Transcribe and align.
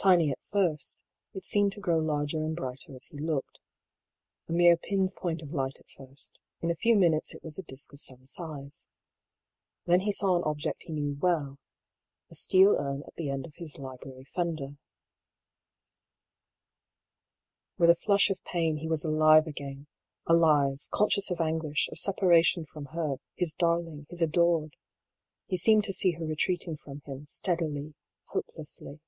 Tiny 0.00 0.30
at 0.30 0.38
first, 0.52 1.00
it 1.34 1.42
seemed 1.44 1.72
to 1.72 1.80
grow 1.80 1.98
larger 1.98 2.38
and 2.38 2.54
brighter 2.54 2.94
as 2.94 3.06
he 3.06 3.18
looked. 3.18 3.58
A 4.48 4.52
mere 4.52 4.76
pin's 4.76 5.12
point 5.12 5.42
of 5.42 5.52
light 5.52 5.80
at 5.80 5.88
first, 5.90 6.38
in 6.60 6.70
a 6.70 6.76
few 6.76 6.94
minutes 6.94 7.34
it 7.34 7.42
was 7.42 7.58
a 7.58 7.62
disc 7.64 7.92
of 7.92 7.98
some 7.98 8.24
size. 8.24 8.86
Then 9.86 9.98
he 10.02 10.12
saw 10.12 10.36
an 10.36 10.44
object 10.44 10.84
he 10.84 10.92
knew 10.92 11.18
well— 11.20 11.58
a 12.30 12.36
steel 12.36 12.76
urn 12.78 13.02
at 13.08 13.16
the 13.16 13.28
end 13.28 13.44
of 13.44 13.56
his 13.56 13.76
library 13.80 14.22
fender. 14.22 14.76
With 17.76 17.90
a 17.90 17.96
flush 17.96 18.30
of 18.30 18.40
pain, 18.44 18.76
he 18.76 18.86
was 18.86 19.04
alive 19.04 19.48
again; 19.48 19.88
alive, 20.28 20.86
con 20.92 21.08
scious 21.08 21.28
of 21.32 21.40
anguish, 21.40 21.88
of 21.90 21.98
separation 21.98 22.66
from 22.66 22.84
her, 22.92 23.16
his 23.34 23.52
darling, 23.52 24.06
his 24.08 24.22
adored. 24.22 24.76
He 25.48 25.58
seemed 25.58 25.82
to 25.84 25.92
see 25.92 26.12
her 26.12 26.24
retreating 26.24 26.76
from 26.76 27.00
him, 27.04 27.26
steadily, 27.26 27.94
hopelessly. 28.26 29.00